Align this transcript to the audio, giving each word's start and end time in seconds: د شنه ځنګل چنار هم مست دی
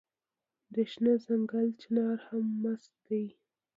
د 0.73 0.75
شنه 0.91 1.13
ځنګل 1.25 1.67
چنار 1.81 2.17
هم 2.27 2.45
مست 2.61 2.93
دی 3.05 3.25